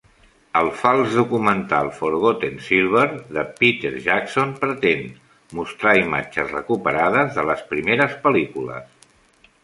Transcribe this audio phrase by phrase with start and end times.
[0.59, 3.03] El fals documental "Forgotten Silver"
[3.35, 5.03] de Peter Jackson pretén
[5.59, 8.89] mostrar imatges recuperades de les primeres pel·lícules.